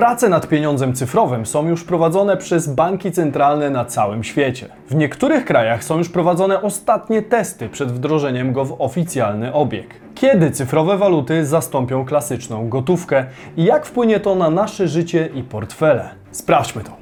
[0.00, 4.68] Prace nad pieniądzem cyfrowym są już prowadzone przez banki centralne na całym świecie.
[4.88, 9.86] W niektórych krajach są już prowadzone ostatnie testy przed wdrożeniem go w oficjalny obieg.
[10.14, 13.24] Kiedy cyfrowe waluty zastąpią klasyczną gotówkę
[13.56, 16.10] i jak wpłynie to na nasze życie i portfele?
[16.30, 16.99] Sprawdźmy to.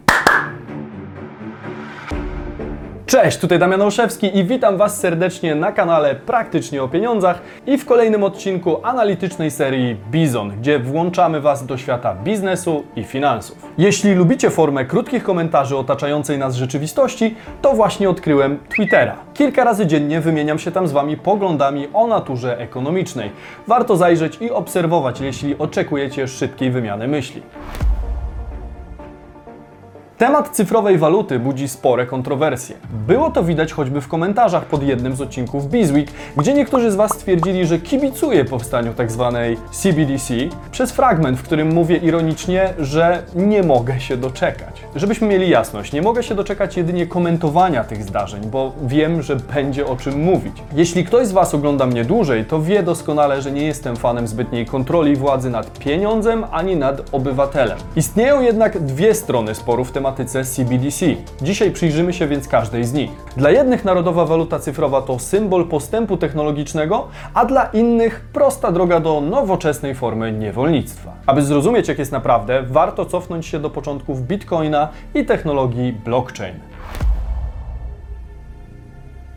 [3.09, 7.85] Cześć, tutaj Damian Olszewski i witam Was serdecznie na kanale Praktycznie o Pieniądzach i w
[7.87, 13.59] kolejnym odcinku analitycznej serii Bizon, gdzie włączamy Was do świata biznesu i finansów.
[13.79, 19.17] Jeśli lubicie formę krótkich komentarzy otaczającej nas rzeczywistości, to właśnie odkryłem Twittera.
[19.35, 23.31] Kilka razy dziennie wymieniam się tam z Wami poglądami o naturze ekonomicznej.
[23.67, 27.43] Warto zajrzeć i obserwować, jeśli oczekujecie szybkiej wymiany myśli.
[30.19, 32.77] Temat cyfrowej waluty budzi spore kontrowersje.
[33.07, 37.11] Było to widać choćby w komentarzach pod jednym z odcinków Bizweek, gdzie niektórzy z Was
[37.11, 39.39] stwierdzili, że kibicuje powstaniu tzw.
[39.71, 40.35] CBDC
[40.71, 44.83] przez fragment, w którym mówię ironicznie, że nie mogę się doczekać.
[44.97, 49.87] Żebyśmy mieli jasność, nie mogę się doczekać jedynie komentowania tych zdarzeń, bo wiem, że będzie
[49.87, 50.63] o czym mówić.
[50.75, 54.67] Jeśli ktoś z Was ogląda mnie dłużej, to wie doskonale, że nie jestem fanem zbytniej
[54.67, 57.79] kontroli władzy nad pieniądzem ani nad obywatelem.
[57.97, 61.07] Istnieją jednak dwie strony sporu w tematyce CBDC.
[61.43, 63.11] Dzisiaj przyjrzymy się więc każdej z nich.
[63.37, 69.21] Dla jednych narodowa waluta cyfrowa to symbol postępu technologicznego, a dla innych prosta droga do
[69.21, 71.13] nowoczesnej formy niewolnictwa.
[71.27, 76.55] Aby zrozumieć jak jest naprawdę, warto cofnąć się do początków Bitcoina i technologii blockchain.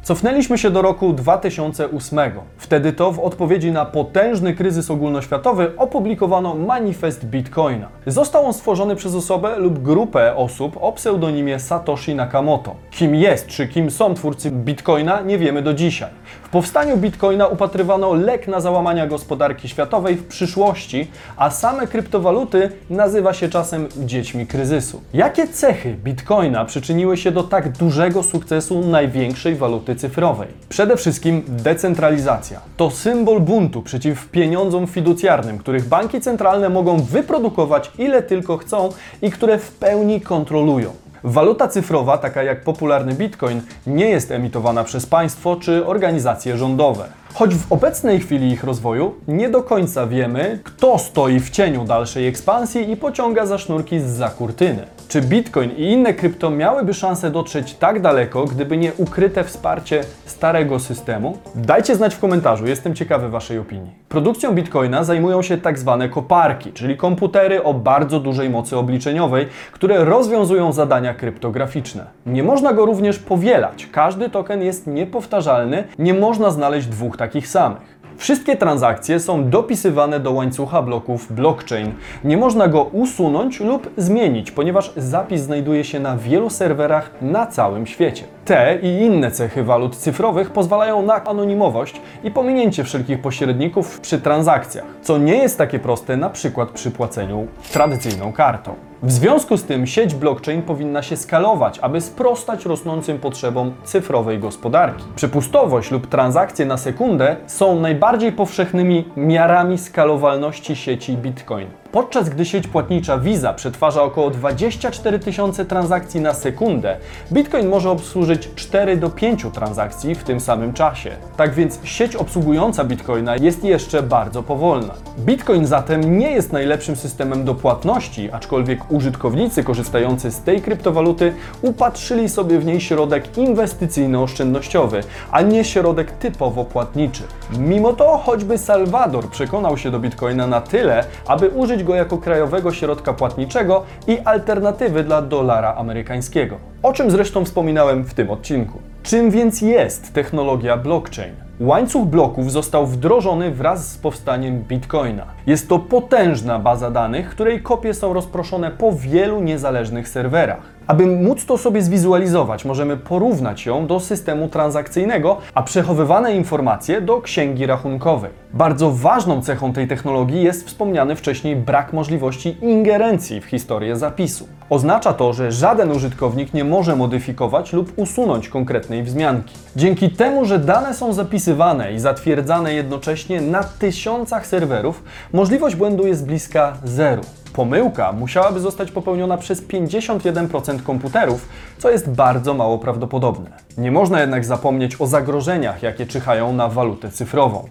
[0.03, 2.19] Cofnęliśmy się do roku 2008.
[2.57, 7.87] Wtedy to w odpowiedzi na potężny kryzys ogólnoświatowy opublikowano manifest Bitcoina.
[8.07, 12.75] Został on stworzony przez osobę lub grupę osób o pseudonimie Satoshi Nakamoto.
[12.91, 16.09] Kim jest czy kim są twórcy Bitcoina nie wiemy do dzisiaj.
[16.43, 21.07] W powstaniu Bitcoina upatrywano lek na załamania gospodarki światowej w przyszłości,
[21.37, 25.01] a same kryptowaluty nazywa się czasem dziećmi kryzysu.
[25.13, 30.47] Jakie cechy Bitcoina przyczyniły się do tak dużego sukcesu największej waluty cyfrowej?
[30.69, 32.61] Przede wszystkim decentralizacja.
[32.77, 38.89] To symbol buntu przeciw pieniądzom fiducjarnym, których banki centralne mogą wyprodukować ile tylko chcą
[39.21, 40.93] i które w pełni kontrolują.
[41.23, 47.20] Waluta cyfrowa, taka jak popularny bitcoin, nie jest emitowana przez państwo czy organizacje rządowe.
[47.33, 52.27] Choć w obecnej chwili ich rozwoju nie do końca wiemy, kto stoi w cieniu dalszej
[52.27, 54.87] ekspansji i pociąga za sznurki za kurtyny.
[55.07, 60.79] Czy Bitcoin i inne krypto miałyby szansę dotrzeć tak daleko, gdyby nie ukryte wsparcie starego
[60.79, 61.37] systemu?
[61.55, 64.00] Dajcie znać w komentarzu, jestem ciekawy Waszej opinii.
[64.11, 70.05] Produkcją Bitcoina zajmują się tak zwane koparki, czyli komputery o bardzo dużej mocy obliczeniowej, które
[70.05, 72.05] rozwiązują zadania kryptograficzne.
[72.25, 73.87] Nie można go również powielać.
[73.91, 78.01] Każdy token jest niepowtarzalny, nie można znaleźć dwóch takich samych.
[78.17, 81.91] Wszystkie transakcje są dopisywane do łańcucha bloków blockchain.
[82.23, 87.87] Nie można go usunąć lub zmienić, ponieważ zapis znajduje się na wielu serwerach na całym
[87.87, 88.23] świecie.
[88.51, 94.85] Te i inne cechy walut cyfrowych pozwalają na anonimowość i pominięcie wszelkich pośredników przy transakcjach,
[95.01, 98.75] co nie jest takie proste na przykład przy płaceniu tradycyjną kartą.
[99.03, 105.03] W związku z tym sieć blockchain powinna się skalować, aby sprostać rosnącym potrzebom cyfrowej gospodarki.
[105.15, 111.67] Przepustowość lub transakcje na sekundę są najbardziej powszechnymi miarami skalowalności sieci Bitcoin.
[111.91, 116.97] Podczas gdy sieć płatnicza Visa przetwarza około 24 tysiące transakcji na sekundę,
[117.31, 121.11] Bitcoin może obsłużyć 4 do 5 transakcji w tym samym czasie.
[121.37, 124.93] Tak więc sieć obsługująca Bitcoina jest jeszcze bardzo powolna.
[125.19, 132.29] Bitcoin zatem nie jest najlepszym systemem do płatności, aczkolwiek użytkownicy korzystający z tej kryptowaluty upatrzyli
[132.29, 137.23] sobie w niej środek inwestycyjno-oszczędnościowy, a nie środek typowo płatniczy.
[137.59, 142.71] Mimo to choćby Salwador przekonał się do Bitcoina na tyle, aby użyć go jako krajowego
[142.71, 146.57] środka płatniczego i alternatywy dla dolara amerykańskiego.
[146.83, 148.79] O czym zresztą wspominałem w tym odcinku.
[149.03, 151.35] Czym więc jest technologia blockchain?
[151.59, 155.25] Łańcuch bloków został wdrożony wraz z powstaniem Bitcoina.
[155.47, 160.70] Jest to potężna baza danych, której kopie są rozproszone po wielu niezależnych serwerach.
[160.87, 167.21] Aby móc to sobie zwizualizować, możemy porównać ją do systemu transakcyjnego, a przechowywane informacje do
[167.21, 168.31] księgi rachunkowej.
[168.53, 174.47] Bardzo ważną cechą tej technologii jest wspomniany wcześniej brak możliwości ingerencji w historię zapisu.
[174.69, 179.55] Oznacza to, że żaden użytkownik nie może modyfikować lub usunąć konkretnej wzmianki.
[179.75, 185.03] Dzięki temu, że dane są zapisywane i zatwierdzane jednocześnie na tysiącach serwerów,
[185.33, 187.21] możliwość błędu jest bliska zeru.
[187.53, 193.49] Pomyłka musiałaby zostać popełniona przez 51% komputerów, co jest bardzo mało prawdopodobne.
[193.77, 197.69] Nie można jednak zapomnieć o zagrożeniach, jakie czyhają na walutę cyfrową.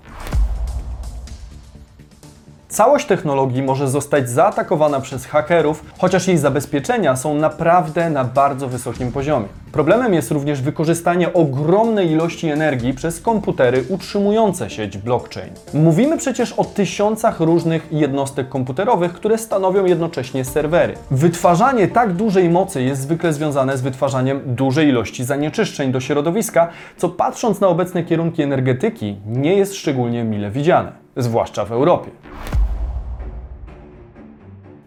[2.71, 9.13] Całość technologii może zostać zaatakowana przez hakerów, chociaż jej zabezpieczenia są naprawdę na bardzo wysokim
[9.13, 9.47] poziomie.
[9.73, 15.53] Problemem jest również wykorzystanie ogromnej ilości energii przez komputery utrzymujące sieć blockchain.
[15.75, 20.95] Mówimy przecież o tysiącach różnych jednostek komputerowych, które stanowią jednocześnie serwery.
[21.11, 27.09] Wytwarzanie tak dużej mocy jest zwykle związane z wytwarzaniem dużej ilości zanieczyszczeń do środowiska, co
[27.09, 32.11] patrząc na obecne kierunki energetyki nie jest szczególnie mile widziane, zwłaszcza w Europie.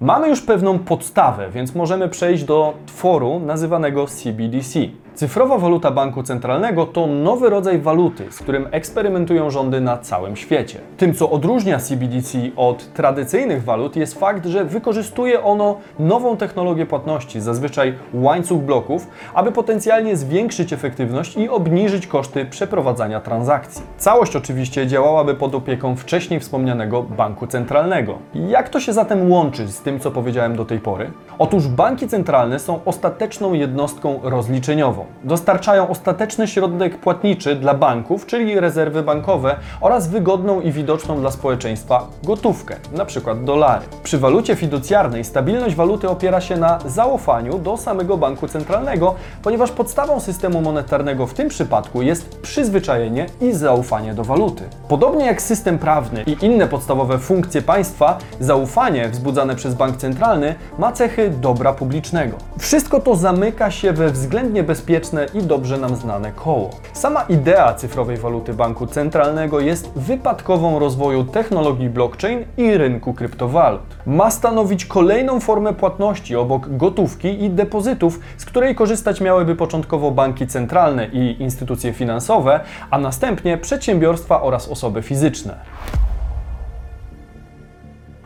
[0.03, 4.79] Mamy już pewną podstawę, więc możemy przejść do tworu nazywanego CBDC.
[5.15, 10.79] Cyfrowa waluta banku centralnego to nowy rodzaj waluty, z którym eksperymentują rządy na całym świecie.
[10.97, 17.41] Tym, co odróżnia CBDC od tradycyjnych walut, jest fakt, że wykorzystuje ono nową technologię płatności,
[17.41, 23.81] zazwyczaj łańcuch bloków, aby potencjalnie zwiększyć efektywność i obniżyć koszty przeprowadzania transakcji.
[23.97, 28.17] Całość oczywiście działałaby pod opieką wcześniej wspomnianego banku centralnego.
[28.35, 31.11] Jak to się zatem łączy z tym, co powiedziałem do tej pory?
[31.39, 35.02] Otóż banki centralne są ostateczną jednostką rozliczeniową.
[35.23, 42.07] Dostarczają ostateczny środek płatniczy dla banków, czyli rezerwy bankowe oraz wygodną i widoczną dla społeczeństwa
[42.23, 43.35] gotówkę, np.
[43.35, 43.85] dolary.
[44.03, 50.19] Przy walucie fiducjarnej stabilność waluty opiera się na zaufaniu do samego banku centralnego, ponieważ podstawą
[50.19, 54.63] systemu monetarnego w tym przypadku jest przyzwyczajenie i zaufanie do waluty.
[54.87, 60.91] Podobnie jak system prawny i inne podstawowe funkcje państwa, zaufanie wzbudzane przez bank centralny ma
[60.91, 62.37] cechy dobra publicznego.
[62.59, 66.69] Wszystko to zamyka się we względnie bezpieczne i dobrze nam znane koło.
[66.93, 73.81] Sama idea cyfrowej waluty banku centralnego jest wypadkową rozwoju technologii blockchain i rynku kryptowalut.
[74.05, 80.47] Ma stanowić kolejną formę płatności obok gotówki i depozytów, z której korzystać miałyby początkowo banki
[80.47, 82.59] centralne i instytucje finansowe,
[82.89, 85.55] a następnie przedsiębiorstwa oraz osoby fizyczne.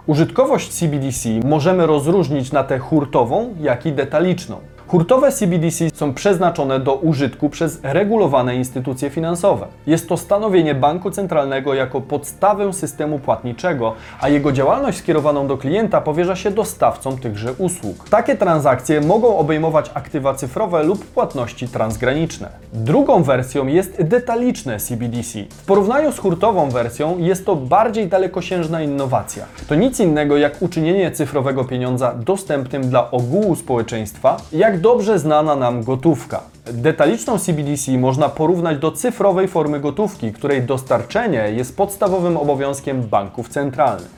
[0.07, 4.76] Użytkowość CBDC możemy rozróżnić na tę hurtową, jak i detaliczną.
[4.87, 9.67] Hurtowe CBDC są przeznaczone do użytku przez regulowane instytucje finansowe.
[9.87, 16.01] Jest to stanowienie banku centralnego jako podstawę systemu płatniczego, a jego działalność skierowaną do klienta
[16.01, 18.09] powierza się dostawcom tychże usług.
[18.09, 22.49] Takie transakcje mogą obejmować aktywa cyfrowe lub płatności transgraniczne.
[22.73, 25.39] Drugą wersją jest detaliczne CBDC.
[25.49, 29.45] W porównaniu z hurtową wersją jest to bardziej dalekosiężna innowacja.
[29.67, 35.83] To nic innego jak uczynienie cyfrowego pieniądza dostępnym dla ogółu społeczeństwa, jak dobrze znana nam
[35.83, 36.41] gotówka.
[36.65, 44.16] Detaliczną CBDC można porównać do cyfrowej formy gotówki, której dostarczenie jest podstawowym obowiązkiem banków centralnych.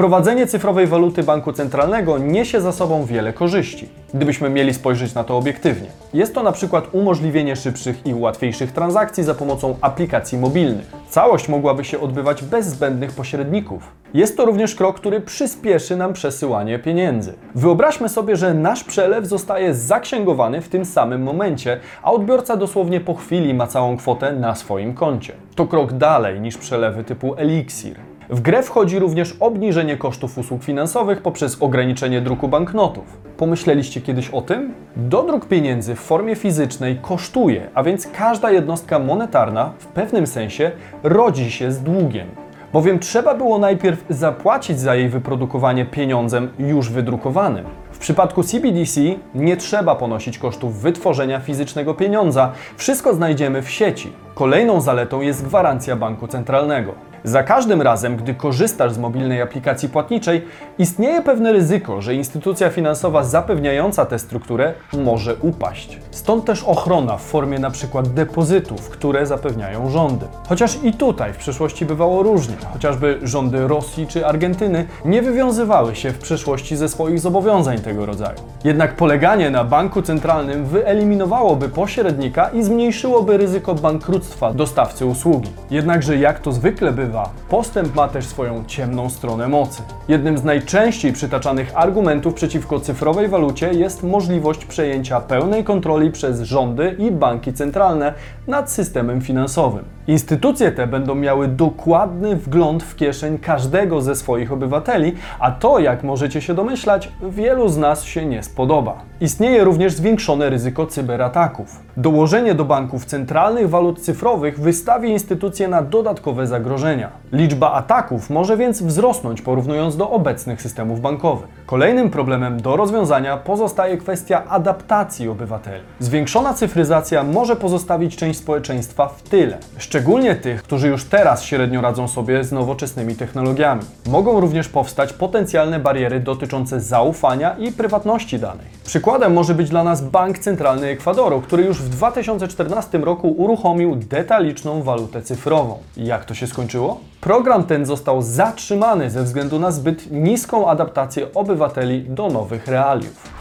[0.00, 5.38] Wprowadzenie cyfrowej waluty banku centralnego niesie za sobą wiele korzyści, gdybyśmy mieli spojrzeć na to
[5.38, 5.88] obiektywnie.
[6.14, 10.92] Jest to na przykład umożliwienie szybszych i łatwiejszych transakcji za pomocą aplikacji mobilnych.
[11.08, 13.82] Całość mogłaby się odbywać bez zbędnych pośredników.
[14.14, 17.34] Jest to również krok, który przyspieszy nam przesyłanie pieniędzy.
[17.54, 23.14] Wyobraźmy sobie, że nasz przelew zostaje zaksięgowany w tym samym momencie, a odbiorca dosłownie po
[23.14, 25.32] chwili ma całą kwotę na swoim koncie.
[25.54, 28.09] To krok dalej niż przelewy typu Elixir.
[28.32, 33.04] W grę wchodzi również obniżenie kosztów usług finansowych poprzez ograniczenie druku banknotów.
[33.36, 34.74] Pomyśleliście kiedyś o tym?
[34.96, 40.70] Dodruk pieniędzy w formie fizycznej kosztuje, a więc każda jednostka monetarna w pewnym sensie
[41.02, 42.26] rodzi się z długiem.
[42.72, 47.64] Bowiem trzeba było najpierw zapłacić za jej wyprodukowanie pieniądzem już wydrukowanym.
[47.92, 49.00] W przypadku CBDC
[49.34, 54.12] nie trzeba ponosić kosztów wytworzenia fizycznego pieniądza, wszystko znajdziemy w sieci.
[54.34, 57.09] Kolejną zaletą jest gwarancja banku centralnego.
[57.24, 60.44] Za każdym razem, gdy korzystasz z mobilnej aplikacji płatniczej,
[60.78, 65.98] istnieje pewne ryzyko, że instytucja finansowa zapewniająca tę strukturę może upaść.
[66.10, 68.02] Stąd też ochrona w formie np.
[68.02, 70.26] depozytów, które zapewniają rządy.
[70.48, 76.10] Chociaż i tutaj w przeszłości bywało różnie, chociażby rządy Rosji czy Argentyny nie wywiązywały się
[76.10, 78.38] w przeszłości ze swoich zobowiązań tego rodzaju.
[78.64, 85.50] Jednak poleganie na banku centralnym wyeliminowałoby pośrednika i zmniejszyłoby ryzyko bankructwa dostawcy usługi.
[85.70, 87.09] Jednakże jak to zwykle bywa,
[87.48, 89.82] postęp ma też swoją ciemną stronę mocy.
[90.08, 96.96] Jednym z najczęściej przytaczanych argumentów przeciwko cyfrowej walucie jest możliwość przejęcia pełnej kontroli przez rządy
[96.98, 98.14] i banki centralne
[98.46, 99.84] nad systemem finansowym.
[100.10, 106.02] Instytucje te będą miały dokładny wgląd w kieszeń każdego ze swoich obywateli, a to, jak
[106.02, 109.02] możecie się domyślać, wielu z nas się nie spodoba.
[109.20, 111.80] Istnieje również zwiększone ryzyko cyberataków.
[111.96, 117.10] Dołożenie do banków centralnych walut cyfrowych wystawi instytucje na dodatkowe zagrożenia.
[117.32, 121.48] Liczba ataków może więc wzrosnąć porównując do obecnych systemów bankowych.
[121.66, 125.82] Kolejnym problemem do rozwiązania pozostaje kwestia adaptacji obywateli.
[125.98, 129.58] Zwiększona cyfryzacja może pozostawić część społeczeństwa w tyle.
[129.78, 133.82] Szczególnie szczególnie tych, którzy już teraz średnio radzą sobie z nowoczesnymi technologiami.
[134.06, 138.66] Mogą również powstać potencjalne bariery dotyczące zaufania i prywatności danych.
[138.84, 144.82] Przykładem może być dla nas Bank Centralny Ekwadoru, który już w 2014 roku uruchomił detaliczną
[144.82, 145.78] walutę cyfrową.
[145.96, 147.00] Jak to się skończyło?
[147.20, 153.39] Program ten został zatrzymany ze względu na zbyt niską adaptację obywateli do nowych realiów.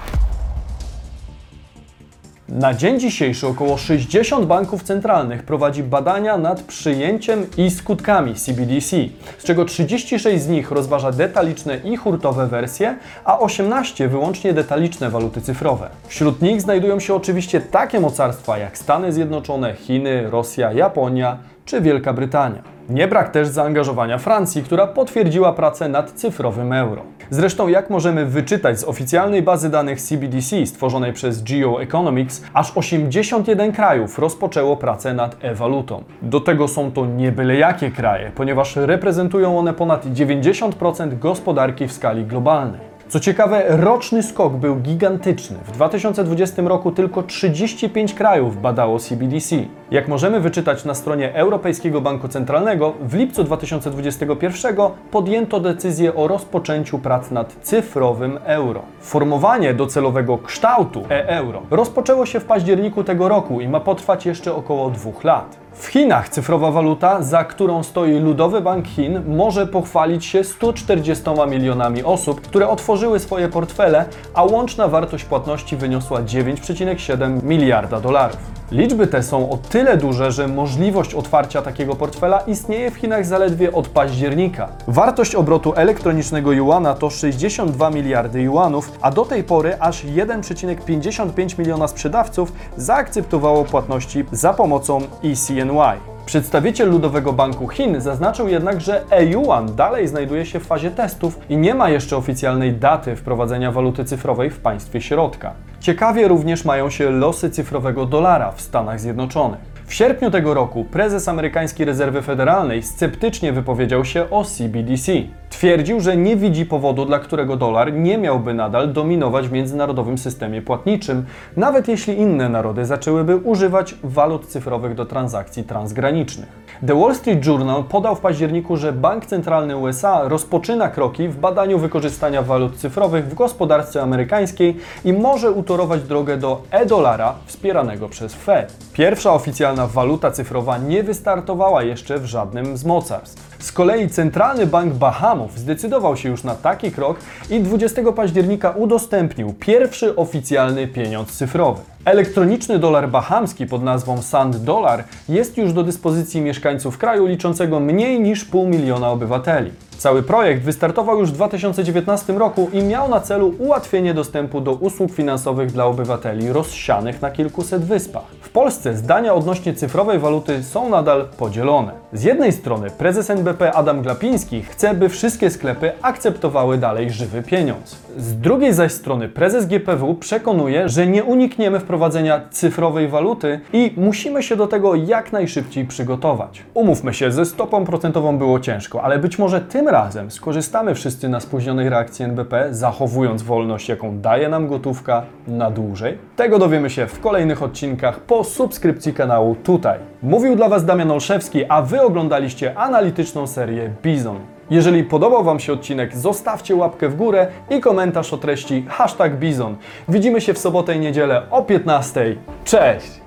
[2.52, 8.98] Na dzień dzisiejszy około 60 banków centralnych prowadzi badania nad przyjęciem i skutkami CBDC,
[9.38, 15.42] z czego 36 z nich rozważa detaliczne i hurtowe wersje, a 18 wyłącznie detaliczne waluty
[15.42, 15.90] cyfrowe.
[16.08, 22.14] Wśród nich znajdują się oczywiście takie mocarstwa jak Stany Zjednoczone, Chiny, Rosja, Japonia czy Wielka
[22.14, 22.64] Brytania.
[22.90, 27.02] Nie brak też zaangażowania Francji, która potwierdziła pracę nad cyfrowym euro.
[27.32, 34.20] Zresztą, jak możemy wyczytać z oficjalnej bazy danych CBDC stworzonej przez GeoEconomics, aż 81 krajów
[34.20, 36.04] rozpoczęło pracę nad e-walutą.
[36.22, 41.94] Do tego są to nie byle jakie kraje, ponieważ reprezentują one ponad 90% gospodarki w
[41.94, 42.82] skali globalnej.
[43.08, 45.58] Co ciekawe, roczny skok był gigantyczny.
[45.66, 49.56] W 2020 roku tylko 35 krajów badało CBDC.
[49.92, 54.76] Jak możemy wyczytać na stronie Europejskiego Banku Centralnego, w lipcu 2021
[55.12, 58.82] podjęto decyzję o rozpoczęciu prac nad cyfrowym euro.
[59.02, 64.90] Formowanie docelowego kształtu e-euro rozpoczęło się w październiku tego roku i ma potrwać jeszcze około
[64.90, 65.58] dwóch lat.
[65.74, 72.04] W Chinach cyfrowa waluta, za którą stoi Ludowy Bank Chin, może pochwalić się 140 milionami
[72.04, 78.59] osób, które otworzyły swoje portfele, a łączna wartość płatności wyniosła 9,7 miliarda dolarów.
[78.72, 83.72] Liczby te są o tyle duże, że możliwość otwarcia takiego portfela istnieje w Chinach zaledwie
[83.72, 84.70] od października.
[84.88, 91.88] Wartość obrotu elektronicznego juana to 62 miliardy juanów, a do tej pory aż 1,55 miliona
[91.88, 96.00] sprzedawców zaakceptowało płatności za pomocą ECNY.
[96.26, 101.58] Przedstawiciel Ludowego Banku Chin zaznaczył jednak, że e-yuan dalej znajduje się w fazie testów i
[101.58, 105.54] nie ma jeszcze oficjalnej daty wprowadzenia waluty cyfrowej w państwie środka.
[105.80, 109.60] Ciekawie również mają się losy cyfrowego dolara w Stanach Zjednoczonych.
[109.86, 115.12] W sierpniu tego roku prezes amerykańskiej rezerwy federalnej sceptycznie wypowiedział się o CBDC.
[115.60, 120.62] Twierdził, że nie widzi powodu, dla którego dolar nie miałby nadal dominować w międzynarodowym systemie
[120.62, 121.26] płatniczym,
[121.58, 126.48] nawet jeśli inne narody zaczęłyby używać walut cyfrowych do transakcji transgranicznych.
[126.88, 131.80] The Wall Street Journal podał w październiku, że Bank Centralny USA rozpoczyna kroki w badaniu
[131.80, 138.74] wykorzystania walut cyfrowych w gospodarce amerykańskiej i może utorować drogę do e-dolara wspieranego przez Fed.
[138.94, 143.49] Pierwsza oficjalna waluta cyfrowa nie wystartowała jeszcze w żadnym z mocarstw.
[143.60, 149.54] Z kolei Centralny Bank Bahamów zdecydował się już na taki krok i 20 października udostępnił
[149.54, 151.82] pierwszy oficjalny pieniądz cyfrowy.
[152.06, 158.20] Elektroniczny dolar bahamski pod nazwą Sand Dollar jest już do dyspozycji mieszkańców kraju liczącego mniej
[158.20, 159.72] niż pół miliona obywateli.
[160.00, 165.12] Cały projekt wystartował już w 2019 roku i miał na celu ułatwienie dostępu do usług
[165.12, 168.24] finansowych dla obywateli rozsianych na kilkuset wyspach.
[168.42, 171.92] W Polsce zdania odnośnie cyfrowej waluty są nadal podzielone.
[172.14, 177.98] Z jednej strony prezes NBP Adam Glapiński chce, by wszystkie sklepy akceptowały dalej żywy pieniądz.
[178.18, 184.44] Z drugiej zaś strony prezes GPW przekonuje, że nie unikniemy wprowadzenia cyfrowej waluty i musimy
[184.44, 186.64] się do tego jak najszybciej przygotować.
[186.74, 191.40] Umówmy się, ze stopą procentową było ciężko, ale być może tym razem skorzystamy wszyscy na
[191.40, 196.18] spóźnionej reakcji NBP, zachowując wolność, jaką daje nam gotówka na dłużej.
[196.36, 200.00] Tego dowiemy się w kolejnych odcinkach po subskrypcji kanału tutaj.
[200.24, 204.40] Mówił dla Was Damian Olszewski, a Wy oglądaliście analityczną serię Bizon.
[204.70, 209.76] Jeżeli podobał Wam się odcinek, zostawcie łapkę w górę i komentarz o treści hashtag Bizon.
[210.10, 212.36] Widzimy się w sobotę i niedzielę o 15.
[212.64, 213.19] Cześć!